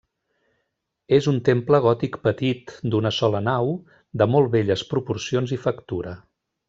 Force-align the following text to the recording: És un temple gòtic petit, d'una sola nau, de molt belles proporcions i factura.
És 1.17 1.25
un 1.31 1.35
temple 1.49 1.79
gòtic 1.83 2.17
petit, 2.27 2.73
d'una 2.95 3.11
sola 3.19 3.43
nau, 3.49 3.71
de 4.23 4.29
molt 4.37 4.51
belles 4.57 4.85
proporcions 4.95 5.55
i 5.59 5.61
factura. 5.69 6.17